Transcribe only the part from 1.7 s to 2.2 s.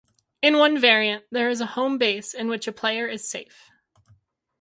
home